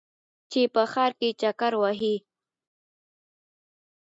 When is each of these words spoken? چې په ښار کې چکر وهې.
چې 0.51 0.61
په 0.73 0.83
ښار 0.91 1.11
کې 1.19 1.29
چکر 1.41 1.73
وهې. 1.81 2.15